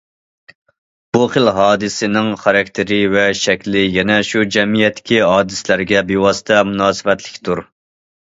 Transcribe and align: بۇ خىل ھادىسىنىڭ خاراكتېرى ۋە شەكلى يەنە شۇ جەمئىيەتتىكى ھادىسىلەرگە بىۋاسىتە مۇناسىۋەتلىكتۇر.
بۇ 1.15 1.25
خىل 1.33 1.49
ھادىسىنىڭ 1.57 2.29
خاراكتېرى 2.45 2.97
ۋە 3.15 3.25
شەكلى 3.41 3.83
يەنە 3.97 4.17
شۇ 4.29 4.43
جەمئىيەتتىكى 4.55 5.21
ھادىسىلەرگە 5.33 6.03
بىۋاسىتە 6.09 6.63
مۇناسىۋەتلىكتۇر. 6.71 7.63